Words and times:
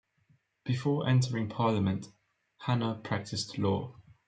Before 0.63 1.07
entering 1.07 1.47
Parliament, 1.47 2.07
Hanna 2.57 2.95
practised 3.03 3.59
law. 3.59 3.97